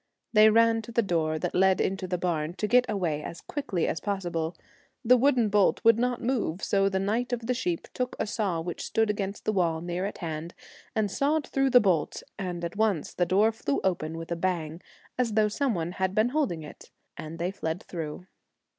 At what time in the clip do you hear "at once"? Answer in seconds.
12.65-13.13